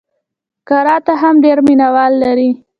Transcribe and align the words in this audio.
کراته 0.67 1.13
هم 1.21 1.35
ډېر 1.43 1.57
مینه 1.67 1.87
وال 1.95 2.13
لري. 2.23 2.49